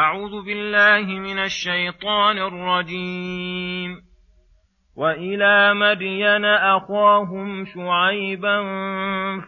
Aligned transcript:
أعوذ 0.00 0.44
بالله 0.44 1.18
من 1.18 1.38
الشيطان 1.38 2.38
الرجيم. 2.38 3.96
وإلى 4.96 5.74
مدين 5.74 6.44
أخاهم 6.44 7.64
شعيبا 7.64 8.62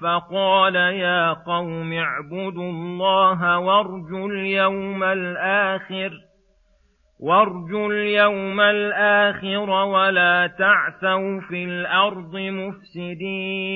فقال 0.02 0.76
يا 0.76 1.32
قوم 1.32 1.92
اعبدوا 1.92 2.70
الله 2.70 3.58
وارجوا 3.58 4.28
اليوم 4.28 5.04
الآخر 5.04 6.10
وارجوا 7.20 7.92
اليوم 7.92 8.60
الآخر 8.60 9.70
ولا 9.70 10.46
تعثوا 10.58 11.40
في 11.48 11.64
الأرض 11.64 12.36
مفسدين. 12.36 13.72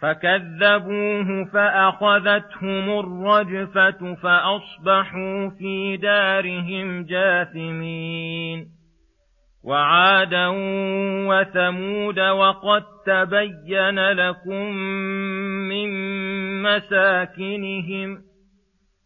فكذبوه 0.00 1.44
فأخذتهم 1.52 2.98
الرجفة 2.98 4.14
فأصبحوا 4.14 5.48
في 5.58 5.96
دارهم 5.96 7.04
جاثمين. 7.04 8.76
وعادا 9.66 10.46
وثمود 11.28 12.20
وقد 12.20 12.82
تبين 13.06 14.10
لكم 14.10 14.76
من 15.68 15.88
مساكنهم 16.62 18.18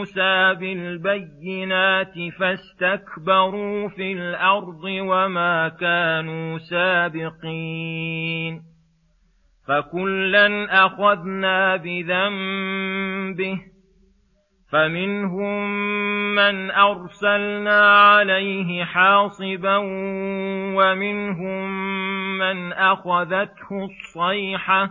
موسى 0.00 0.54
بالبينات 0.54 2.14
فاستكبروا 2.38 3.88
في 3.88 4.12
الأرض 4.12 4.84
وما 4.84 5.68
كانوا 5.68 6.58
سابقين 6.58 7.82
فكلا 9.68 10.86
أخذنا 10.86 11.76
بذنبه 11.76 13.58
فمنهم 14.72 15.70
من 16.34 16.70
أرسلنا 16.70 18.10
عليه 18.10 18.84
حاصبا 18.84 19.76
ومنهم 20.76 21.70
من 22.38 22.72
أخذته 22.72 23.84
الصيحة 23.84 24.90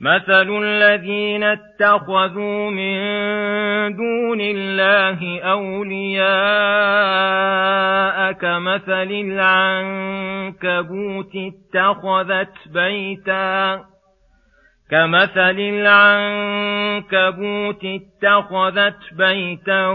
مثل 0.00 0.62
الذين 0.62 1.42
اتخذوا 1.42 2.70
من 2.70 2.96
دون 3.96 4.40
الله 4.40 5.40
اولياء 5.40 6.30
كمثل 8.32 9.10
العنكبوت 10.52 11.32
اتخذت 11.36 12.68
بيتا 12.72 13.84
كمثل 14.90 15.58
العنكبوت 16.50 17.04
اتخذت 17.84 19.14
بيتا 19.18 19.86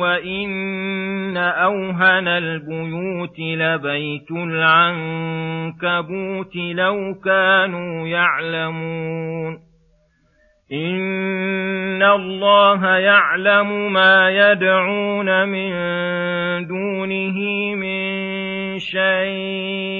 وان 0.00 1.36
اوهن 1.36 2.28
البيوت 2.28 3.38
لبيت 3.38 4.30
العنكبوت 4.30 5.86
لو 6.56 7.14
كانوا 7.24 8.08
يعلمون 8.08 9.70
ان 10.72 12.02
الله 12.02 12.86
يعلم 12.86 13.92
ما 13.92 14.30
يدعون 14.30 15.48
من 15.48 15.70
دونه 16.66 17.38
من 17.74 18.78
شيء 18.78 19.99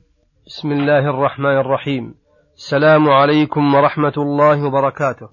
بسم 0.47 0.71
الله 0.71 1.09
الرحمن 1.09 1.57
الرحيم. 1.57 2.13
السلام 2.55 3.09
عليكم 3.09 3.73
ورحمة 3.75 4.13
الله 4.17 4.65
وبركاته. 4.65 5.29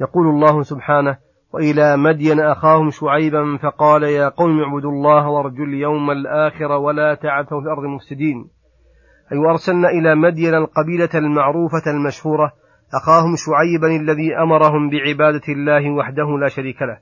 يقول 0.00 0.26
الله 0.26 0.62
سبحانه 0.62 1.16
وإلى 1.54 1.96
مدين 1.96 2.40
أخاهم 2.40 2.90
شعيبا 2.90 3.58
فقال 3.62 4.02
يا 4.02 4.28
قوم 4.28 4.60
اعبدوا 4.60 4.90
الله 4.90 5.28
وارجوا 5.28 5.64
اليوم 5.64 6.10
الآخر 6.10 6.72
ولا 6.72 7.14
تعثوا 7.14 7.60
في 7.60 7.66
الأرض 7.66 7.84
مفسدين. 7.84 8.50
أي 9.32 9.38
وأرسلنا 9.38 9.88
إلى 9.88 10.14
مدين 10.14 10.54
القبيلة 10.54 11.10
المعروفة 11.14 11.86
المشهورة 11.86 12.52
أخاهم 13.02 13.34
شعيبا 13.36 14.02
الذي 14.02 14.36
أمرهم 14.42 14.90
بعبادة 14.90 15.46
الله 15.48 15.90
وحده 15.90 16.38
لا 16.40 16.48
شريك 16.48 16.82
له 16.82 16.98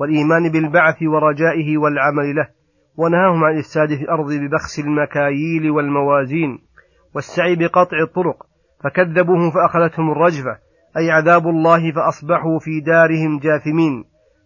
والإيمان 0.00 0.52
بالبعث 0.52 1.02
ورجائه 1.02 1.78
والعمل 1.78 2.34
له 2.36 2.48
ونهاهم 2.96 3.44
عن 3.44 3.54
الإفساد 3.54 3.88
في 3.88 4.02
الأرض 4.02 4.32
ببخس 4.32 4.78
المكاييل 4.78 5.70
والموازين. 5.70 6.71
والسعي 7.14 7.56
بقطع 7.56 8.02
الطرق 8.02 8.46
فكذبوه 8.84 9.50
فأخذتهم 9.50 10.10
الرجفة 10.10 10.58
أي 10.96 11.10
عذاب 11.10 11.46
الله 11.46 11.92
فأصبحوا 11.92 12.58
في 12.58 12.80
دارهم 12.80 13.38
جاثمين. 13.38 14.04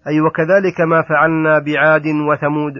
أي 0.08 0.20
وكذلك 0.20 0.80
ما 0.80 1.02
فعلنا 1.02 1.58
بعاد 1.58 2.06
وثمود 2.06 2.72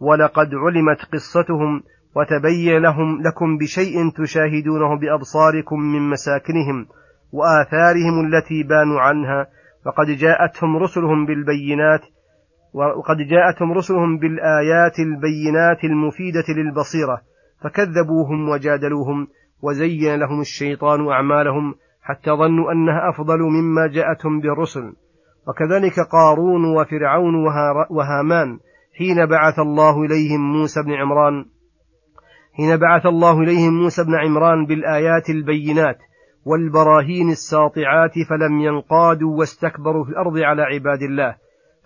ولقد 0.00 0.48
علمت 0.54 0.98
قصتهم 1.12 1.82
وتبين 2.16 2.82
لهم 2.82 3.22
لكم 3.22 3.58
بشيء 3.58 4.10
تشاهدونه 4.10 4.98
بأبصاركم 4.98 5.80
من 5.80 6.10
مساكنهم 6.10 6.86
وآثارهم 7.32 8.26
التي 8.26 8.62
بانوا 8.62 9.00
عنها 9.00 9.46
وقد 9.86 10.06
جاءتهم 10.06 10.76
رسلهم 10.76 11.26
بالبينات 11.26 12.00
وقد 12.74 13.16
جاءتهم 13.16 13.72
رسلهم 13.72 14.18
بالآيات 14.18 14.98
البينات 14.98 15.84
المفيدة 15.84 16.44
للبصيرة. 16.48 17.20
فكذبوهم 17.64 18.48
وجادلوهم 18.48 19.28
وزين 19.62 20.14
لهم 20.14 20.40
الشيطان 20.40 21.08
أعمالهم 21.08 21.74
حتى 22.02 22.30
ظنوا 22.30 22.72
أنها 22.72 23.10
أفضل 23.10 23.38
مما 23.38 23.86
جاءتهم 23.86 24.40
بالرسل. 24.40 24.92
وكذلك 25.48 26.00
قارون 26.00 26.64
وفرعون 26.64 27.34
وهامان 27.90 28.58
حين 28.98 29.26
بعث 29.26 29.58
الله 29.58 30.02
إليهم 30.02 30.40
موسى 30.40 30.82
بن 30.82 30.92
عمران 30.92 31.44
حين 32.56 32.76
بعث 32.76 33.06
الله 33.06 33.40
إليهم 33.40 33.72
موسى 33.82 34.04
بن 34.04 34.14
عمران 34.14 34.66
بالآيات 34.66 35.30
البينات 35.30 35.98
والبراهين 36.44 37.30
الساطعات 37.30 38.12
فلم 38.28 38.60
ينقادوا 38.60 39.38
واستكبروا 39.38 40.04
في 40.04 40.10
الأرض 40.10 40.38
على 40.38 40.62
عباد 40.62 41.02
الله 41.02 41.36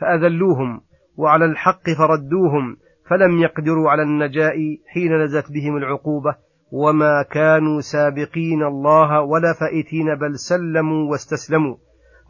فأذلوهم 0.00 0.80
وعلى 1.16 1.44
الحق 1.44 1.90
فردوهم 1.98 2.76
فلم 3.10 3.38
يقدروا 3.38 3.90
على 3.90 4.02
النجاء 4.02 4.54
حين 4.94 5.22
نزلت 5.22 5.52
بهم 5.52 5.76
العقوبة 5.76 6.34
وما 6.72 7.24
كانوا 7.30 7.80
سابقين 7.80 8.62
الله 8.62 9.20
ولا 9.20 9.52
فائتين 9.60 10.14
بل 10.14 10.38
سلموا 10.38 11.10
واستسلموا. 11.10 11.76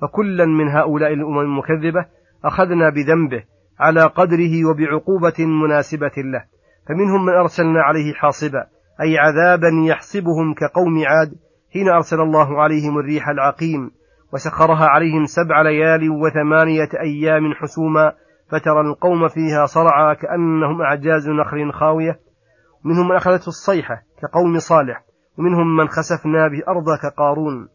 فكلا 0.03 0.47
من 0.47 0.69
هؤلاء 0.69 1.13
الأمم 1.13 1.39
المكذبة 1.39 2.07
أخذنا 2.45 2.91
بذنبه 2.91 3.45
على 3.81 4.03
قدره 4.03 4.65
وبعقوبة 4.71 5.47
مناسبة 5.47 6.13
له. 6.17 6.45
فمنهم 6.89 7.27
من 7.27 7.33
أرسلنا 7.33 7.83
عليه 7.83 8.15
حاصبا 8.15 8.67
أي 9.01 9.19
عذابا 9.19 9.69
يحصبهم 9.87 10.55
كقوم 10.55 11.03
عاد 11.07 11.35
حين 11.73 11.89
أرسل 11.89 12.21
الله 12.21 12.63
عليهم 12.63 12.99
الريح 12.99 13.29
العقيم 13.29 13.91
وسخرها 14.33 14.87
عليهم 14.87 15.25
سبع 15.25 15.63
ليال 15.63 16.11
وثمانية 16.11 16.89
أيام 17.01 17.55
حسوما 17.55 18.13
فترى 18.51 18.81
القوم 18.81 19.29
فيها 19.29 19.67
صرعى 19.67 20.15
كأنهم 20.17 20.83
أعجاز 20.83 21.29
نخل 21.29 21.73
خاوية. 21.73 22.21
منهم 22.85 23.09
من 23.09 23.17
أخذته 23.17 23.49
الصيحة 23.49 24.03
كقوم 24.23 24.59
صالح 24.59 25.05
ومنهم 25.39 25.77
من 25.77 25.89
خسفنا 25.89 26.49
به 26.49 26.63
أرض 26.69 26.87
كقارون. 27.03 27.69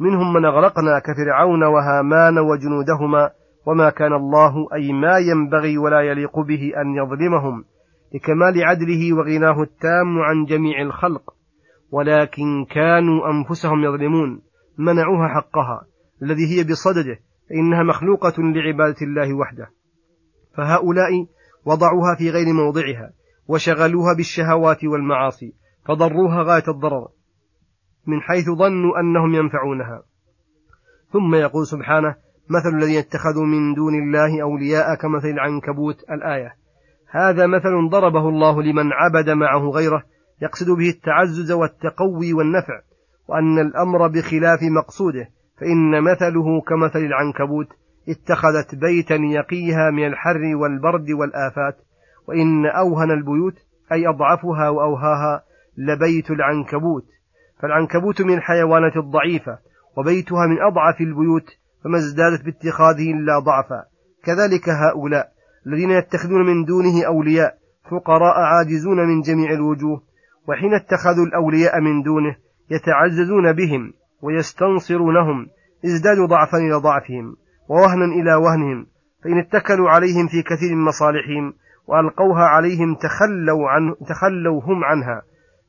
منهم 0.00 0.32
من 0.32 0.44
أغرقنا 0.44 0.98
كفرعون 0.98 1.64
وهامان 1.64 2.38
وجنودهما. 2.38 3.30
وما 3.66 3.90
كان 3.90 4.12
الله 4.12 4.66
أي 4.74 4.92
ما 4.92 5.18
ينبغي 5.18 5.78
ولا 5.78 6.00
يليق 6.00 6.38
به 6.38 6.72
أن 6.76 6.94
يظلمهم 6.94 7.64
لكمال 8.14 8.64
عدله 8.64 9.12
وغناه 9.12 9.62
التام 9.62 10.18
عن 10.18 10.44
جميع 10.44 10.82
الخلق. 10.82 11.34
ولكن 11.90 12.64
كانوا 12.70 13.30
أنفسهم 13.30 13.84
يظلمون 13.84 14.42
منعوها 14.78 15.28
حقها. 15.28 15.82
الذي 16.22 16.58
هي 16.58 16.64
بصدده 16.64 17.18
فإنها 17.50 17.82
مخلوقة 17.82 18.34
لعبادة 18.38 18.96
الله 19.02 19.34
وحده. 19.34 19.79
فهؤلاء 20.56 21.26
وضعوها 21.64 22.14
في 22.18 22.30
غير 22.30 22.52
موضعها 22.52 23.12
وشغلوها 23.48 24.14
بالشهوات 24.16 24.84
والمعاصي 24.84 25.54
فضروها 25.84 26.42
غاية 26.42 26.64
الضرر 26.68 27.08
من 28.06 28.20
حيث 28.20 28.44
ظنوا 28.44 29.00
أنهم 29.00 29.34
ينفعونها. 29.34 30.02
ثم 31.12 31.34
يقول 31.34 31.66
سبحانه 31.66 32.14
مثل 32.50 32.76
الذين 32.76 32.98
اتخذوا 32.98 33.46
من 33.46 33.74
دون 33.74 33.94
الله 33.94 34.42
أولياء 34.42 34.94
كمثل 34.94 35.28
العنكبوت 35.28 35.96
الآية 36.10 36.54
هذا 37.10 37.46
مثل 37.46 37.88
ضربه 37.90 38.28
الله 38.28 38.62
لمن 38.62 38.92
عبد 38.92 39.30
معه 39.30 39.70
غيره 39.70 40.02
يقصد 40.42 40.70
به 40.70 40.88
التعزز 40.88 41.52
والتقوي 41.52 42.32
والنفع 42.32 42.80
وأن 43.28 43.58
الأمر 43.58 44.08
بخلاف 44.08 44.58
مقصوده 44.62 45.28
فإن 45.60 46.04
مثله 46.04 46.60
كمثل 46.60 46.98
العنكبوت 46.98 47.68
اتخذت 48.10 48.74
بيتا 48.74 49.14
يقيها 49.14 49.90
من 49.90 50.06
الحر 50.06 50.56
والبرد 50.56 51.10
والآفات 51.10 51.76
وإن 52.28 52.66
أوهن 52.66 53.10
البيوت 53.10 53.54
أي 53.92 54.08
أضعفها 54.08 54.68
وأوهاها 54.68 55.44
لبيت 55.76 56.30
العنكبوت. 56.30 57.04
فالعنكبوت 57.62 58.22
من 58.22 58.34
الحيوانات 58.34 58.96
الضعيفة 58.96 59.58
وبيتها 59.96 60.46
من 60.46 60.62
أضعف 60.62 61.00
البيوت 61.00 61.46
فما 61.84 61.98
ازدادت 61.98 62.44
باتخاذه 62.44 63.10
إلا 63.10 63.38
ضعفا. 63.38 63.84
كذلك 64.24 64.68
هؤلاء 64.68 65.28
الذين 65.66 65.90
يتخذون 65.90 66.46
من 66.46 66.64
دونه 66.64 67.06
أولياء 67.06 67.54
فقراء 67.90 68.40
عاجزون 68.40 68.96
من 68.96 69.20
جميع 69.20 69.50
الوجوه 69.52 70.02
وحين 70.48 70.74
اتخذوا 70.74 71.26
الأولياء 71.26 71.80
من 71.80 72.02
دونه 72.02 72.36
يتعززون 72.70 73.52
بهم 73.52 73.92
ويستنصرونهم 74.22 75.46
ازدادوا 75.84 76.26
ضعفا 76.26 76.58
إلى 76.58 76.74
ضعفهم. 76.74 77.36
ووهنا 77.70 78.04
إلى 78.04 78.34
وهنهم 78.34 78.86
فإن 79.24 79.38
اتكلوا 79.38 79.90
عليهم 79.90 80.26
في 80.26 80.42
كثير 80.42 80.74
من 80.74 80.84
مصالحهم 80.84 81.52
وألقوها 81.86 82.44
عليهم 82.44 82.94
تخلوا, 82.94 83.68
عن 83.68 83.94
تخلوا 84.08 84.62
هم 84.62 84.84
عنها 84.84 85.22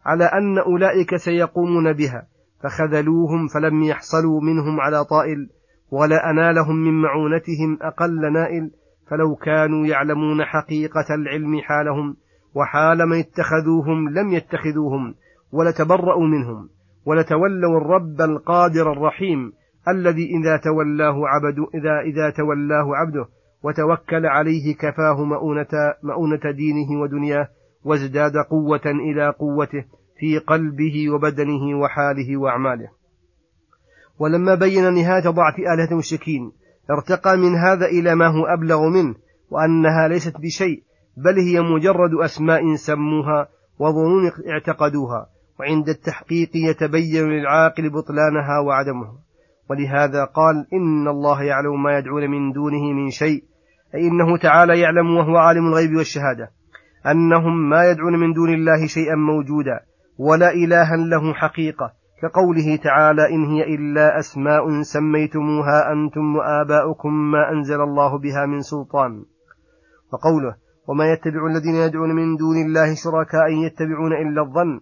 على 0.05 0.23
أن 0.23 0.57
أولئك 0.57 1.15
سيقومون 1.15 1.93
بها 1.93 2.27
فخذلوهم 2.63 3.47
فلم 3.47 3.83
يحصلوا 3.83 4.41
منهم 4.41 4.79
على 4.79 5.05
طائل 5.05 5.49
ولا 5.91 6.29
أنالهم 6.29 6.75
من 6.75 7.01
معونتهم 7.01 7.77
أقل 7.81 8.33
نائل 8.33 8.71
فلو 9.09 9.35
كانوا 9.35 9.87
يعلمون 9.87 10.45
حقيقة 10.45 11.15
العلم 11.15 11.59
حالهم 11.61 12.15
وحال 12.55 12.97
من 13.09 13.19
اتخذوهم 13.19 14.09
لم 14.09 14.31
يتخذوهم 14.31 15.15
ولتبرأوا 15.51 16.27
منهم 16.27 16.69
ولتولوا 17.05 17.77
الرب 17.77 18.21
القادر 18.21 18.91
الرحيم 18.91 19.53
الذي 19.87 20.25
إذا 20.25 20.57
تولاه 20.57 21.27
عبد 21.27 21.55
إذا 21.75 21.99
إذا 21.99 22.29
تولاه 22.29 22.95
عبده 22.95 23.25
وتوكل 23.63 24.25
عليه 24.25 24.75
كفاه 24.75 25.23
مؤونة 25.23 25.93
مؤونة 26.03 26.51
دينه 26.55 27.01
ودنياه 27.01 27.47
وازداد 27.83 28.33
قوة 28.49 28.85
إلى 28.85 29.29
قوته 29.29 29.85
في 30.19 30.37
قلبه 30.37 31.09
وبدنه 31.09 31.79
وحاله 31.79 32.37
وأعماله. 32.37 32.89
ولما 34.19 34.55
بين 34.55 34.93
نهاية 34.93 35.29
ضعف 35.29 35.59
آلهة 35.59 35.91
المشركين 35.91 36.51
ارتقى 36.91 37.37
من 37.37 37.55
هذا 37.55 37.85
إلى 37.85 38.15
ما 38.15 38.27
هو 38.27 38.45
أبلغ 38.45 38.89
منه 38.89 39.15
وأنها 39.49 40.07
ليست 40.07 40.37
بشيء 40.37 40.83
بل 41.17 41.39
هي 41.39 41.61
مجرد 41.61 42.13
أسماء 42.23 42.75
سموها 42.75 43.47
وظنون 43.79 44.31
اعتقدوها 44.49 45.27
وعند 45.59 45.89
التحقيق 45.89 46.49
يتبين 46.55 47.29
للعاقل 47.29 47.89
بطلانها 47.89 48.59
وعدمها. 48.59 49.30
ولهذا 49.71 50.25
قال 50.25 50.55
إن 50.73 51.07
الله 51.07 51.43
يعلم 51.43 51.83
ما 51.83 51.97
يدعون 51.97 52.31
من 52.31 52.51
دونه 52.51 52.93
من 52.93 53.09
شيء 53.09 53.43
أي 53.95 54.07
إنه 54.07 54.37
تعالى 54.37 54.79
يعلم 54.79 55.17
وهو 55.17 55.37
عالم 55.37 55.67
الغيب 55.67 55.95
والشهادة 55.95 56.51
أنهم 57.11 57.69
ما 57.69 57.91
يدعون 57.91 58.19
من 58.19 58.33
دون 58.33 58.53
الله 58.53 58.87
شيئا 58.87 59.15
موجودا 59.15 59.79
ولا 60.17 60.51
إلها 60.51 60.95
له 60.95 61.33
حقيقة 61.33 61.91
كقوله 62.21 62.75
تعالى 62.75 63.29
إن 63.29 63.45
هي 63.45 63.75
إلا 63.75 64.19
أسماء 64.19 64.81
سميتموها 64.81 65.91
أنتم 65.93 66.35
وآباؤكم 66.35 67.13
ما 67.31 67.51
أنزل 67.51 67.81
الله 67.81 68.17
بها 68.17 68.45
من 68.45 68.61
سلطان. 68.61 69.23
وقوله 70.13 70.55
وما 70.87 71.05
يتبع 71.11 71.45
الذين 71.47 71.75
يدعون 71.75 72.15
من 72.15 72.35
دون 72.35 72.57
الله 72.65 72.95
شركاء 72.95 73.47
يتبعون 73.65 74.13
إلا 74.13 74.41
الظن 74.41 74.79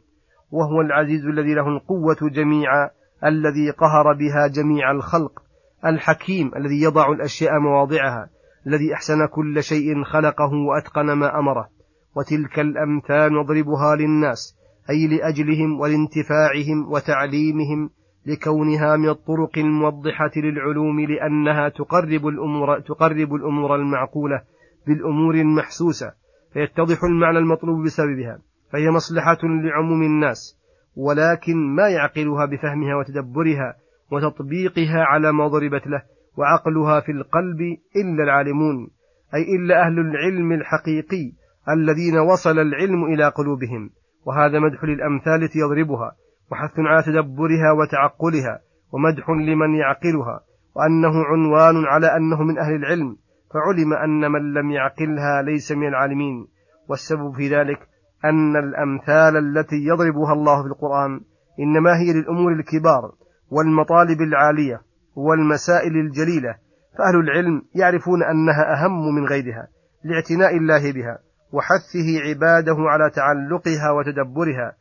وهو 0.51 0.81
العزيز 0.81 1.25
الذي 1.25 1.53
له 1.53 1.67
القوة 1.67 2.29
جميعا 2.31 2.89
الذي 3.25 3.69
قهر 3.69 4.13
بها 4.13 4.47
جميع 4.47 4.91
الخلق 4.91 5.41
الحكيم 5.85 6.51
الذي 6.55 6.81
يضع 6.81 7.11
الأشياء 7.11 7.59
مواضعها 7.59 8.29
الذي 8.67 8.93
أحسن 8.93 9.25
كل 9.25 9.63
شيء 9.63 10.03
خلقه 10.03 10.53
وأتقن 10.53 11.11
ما 11.11 11.39
أمره. 11.39 11.69
وتلك 12.15 12.59
الأمثال 12.59 13.33
نضربها 13.33 13.95
للناس 13.95 14.57
أي 14.89 15.07
لأجلهم 15.07 15.79
ولانتفاعهم 15.79 16.91
وتعليمهم 16.91 17.89
لكونها 18.25 18.95
من 18.95 19.09
الطرق 19.09 19.57
الموضحة 19.57 20.31
للعلوم 20.37 20.99
لأنها 20.99 21.69
تقرب 21.69 22.27
الأمور 22.27 22.79
تقرب 22.79 23.33
الأمور 23.33 23.75
المعقولة 23.75 24.41
بالأمور 24.87 25.35
المحسوسة 25.35 26.13
فيتضح 26.53 27.03
المعنى 27.03 27.37
المطلوب 27.37 27.85
بسببها 27.85 28.39
فهي 28.71 28.89
مصلحة 28.89 29.37
لعموم 29.43 30.03
الناس. 30.03 30.58
ولكن 30.95 31.75
ما 31.75 31.89
يعقلها 31.89 32.45
بفهمها 32.45 32.95
وتدبرها 32.95 33.75
وتطبيقها 34.11 35.03
على 35.03 35.31
ما 35.31 35.47
ضربت 35.47 35.87
له 35.87 36.01
وعقلها 36.37 36.99
في 36.99 37.11
القلب 37.11 37.61
إلا 37.95 38.23
العالمون 38.23 38.89
أي 39.35 39.55
إلا 39.55 39.81
أهل 39.85 39.99
العلم 39.99 40.51
الحقيقي 40.51 41.31
الذين 41.69 42.17
وصل 42.17 42.59
العلم 42.59 43.05
إلى 43.05 43.27
قلوبهم. 43.27 43.89
وهذا 44.25 44.59
مدح 44.59 44.83
للأمثال 44.83 45.49
يضربها 45.55 46.11
وحث 46.51 46.79
على 46.79 47.03
تدبرها 47.03 47.71
وتعقلها 47.71 48.59
ومدح 48.91 49.29
لمن 49.29 49.75
يعقلها 49.75 50.39
وأنه 50.75 51.25
عنوان 51.25 51.85
على 51.85 52.07
أنه 52.07 52.43
من 52.43 52.57
أهل 52.57 52.75
العلم 52.75 53.17
فعلم 53.53 53.93
أن 53.93 54.31
من 54.31 54.53
لم 54.53 54.71
يعقلها 54.71 55.41
ليس 55.41 55.71
من 55.71 55.87
العالمين. 55.87 56.47
والسبب 56.89 57.33
في 57.35 57.47
ذلك 57.55 57.88
أن 58.25 58.55
الأمثال 58.55 59.37
التي 59.37 59.75
يضربها 59.75 60.33
الله 60.33 60.61
في 60.61 60.67
القرآن 60.67 61.21
إنما 61.59 61.97
هي 61.99 62.13
للأمور 62.13 62.51
الكبار 62.51 63.11
والمطالب 63.49 64.21
العالية 64.21 64.81
والمسائل 65.15 65.97
الجليلة 65.97 66.55
فأهل 66.97 67.19
العلم 67.19 67.61
يعرفون 67.75 68.23
أنها 68.23 68.73
أهم 68.73 69.15
من 69.15 69.25
غيرها 69.25 69.67
لاعتناء 70.03 70.57
الله 70.57 70.91
بها 70.91 71.19
وحثه 71.51 72.29
عباده 72.29 72.75
على 72.79 73.09
تعلقها 73.09 73.91
وتدبرها 73.91 74.73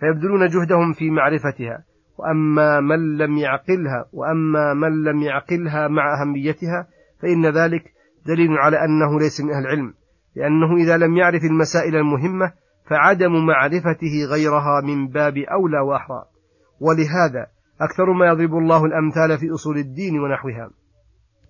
فيبذلون 0.00 0.46
جهدهم 0.46 0.92
في 0.92 1.10
معرفتها 1.10 1.84
وأما 2.18 2.80
من 2.80 3.16
لم 3.16 3.38
يعقلها 3.38 4.04
وأما 4.12 4.74
من 4.74 5.04
لم 5.04 5.22
يعقلها 5.22 5.88
مع 5.88 6.20
أهميتها 6.20 6.86
فإن 7.22 7.46
ذلك 7.46 7.82
دليل 8.26 8.58
على 8.58 8.84
أنه 8.84 9.18
ليس 9.18 9.40
من 9.40 9.50
أهل 9.50 9.62
العلم 9.62 9.94
لأنه 10.36 10.76
إذا 10.76 10.96
لم 10.96 11.16
يعرف 11.16 11.44
المسائل 11.44 11.96
المهمة 11.96 12.52
فعدم 12.90 13.46
معرفته 13.46 14.24
غيرها 14.30 14.80
من 14.84 15.08
باب 15.08 15.34
أولى 15.36 15.80
وأحرى. 15.80 16.24
ولهذا 16.80 17.46
أكثر 17.80 18.12
ما 18.12 18.26
يضرب 18.26 18.54
الله 18.54 18.84
الأمثال 18.84 19.38
في 19.38 19.54
أصول 19.54 19.76
الدين 19.76 20.20
ونحوها. 20.20 20.70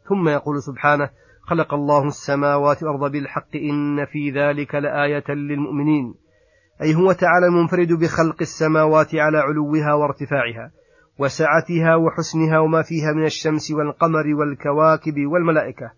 ثم 0.08 0.28
يقول 0.28 0.62
سبحانه 0.62 1.10
خلق 1.42 1.74
الله 1.74 2.06
السماوات 2.06 2.82
والأرض 2.82 3.12
بالحق 3.12 3.56
إن 3.56 4.04
في 4.04 4.30
ذلك 4.30 4.74
لآية 4.74 5.24
للمؤمنين. 5.28 6.14
أي 6.82 6.94
هو 6.94 7.12
تعالى 7.12 7.46
المنفرد 7.46 7.92
بخلق 7.92 8.36
السماوات 8.40 9.14
على 9.14 9.38
علوها 9.38 9.94
وارتفاعها 9.94 10.70
وسعتها 11.18 11.96
وحسنها 11.96 12.58
وما 12.58 12.82
فيها 12.82 13.12
من 13.12 13.24
الشمس 13.24 13.70
والقمر 13.70 14.34
والكواكب 14.34 15.14
والملائكة 15.32 15.90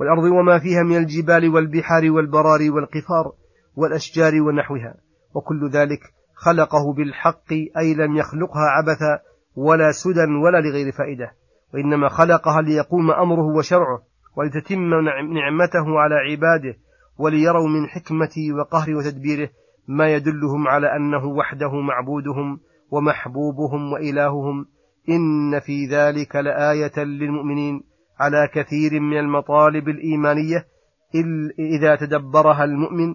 والأرض 0.00 0.22
وما 0.22 0.58
فيها 0.58 0.82
من 0.82 0.96
الجبال 0.96 1.48
والبحار 1.48 2.10
والبرار 2.10 2.60
والقفار 2.70 3.32
والأشجار 3.78 4.42
ونحوها. 4.42 4.94
وكل 5.34 5.70
ذلك 5.70 6.00
خلقه 6.34 6.92
بالحق 6.96 7.52
أي 7.78 7.94
لم 7.94 8.16
يخلقها 8.16 8.62
عبثا 8.62 9.22
ولا 9.56 9.90
سدى 9.92 10.20
ولا 10.44 10.60
لغير 10.60 10.92
فائدة. 10.92 11.32
وإنما 11.74 12.08
خلقها 12.08 12.62
ليقوم 12.62 13.10
أمره 13.10 13.56
وشرعه 13.56 14.02
ولتتم 14.36 14.80
نعمته 15.34 15.98
على 16.00 16.14
عباده 16.14 16.78
وليروا 17.18 17.68
من 17.68 17.86
حكمته 17.86 18.52
وقهره 18.58 18.96
وتدبيره 18.96 19.48
ما 19.88 20.08
يدلهم 20.08 20.68
على 20.68 20.96
أنه 20.96 21.26
وحده 21.26 21.70
معبودهم 21.80 22.60
ومحبوبهم 22.90 23.92
وإلههم. 23.92 24.66
إن 25.08 25.60
في 25.60 25.86
ذلك 25.86 26.36
لآية 26.36 27.04
للمؤمنين 27.04 27.82
على 28.20 28.48
كثير 28.54 29.00
من 29.00 29.18
المطالب 29.18 29.88
الإيمانية 29.88 30.66
إذا 31.58 31.96
تدبرها 31.96 32.64
المؤمن 32.64 33.14